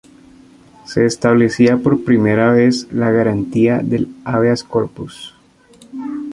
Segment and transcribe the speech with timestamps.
[0.87, 5.35] Se establecía por primera vez la garantía del hábeas corpus.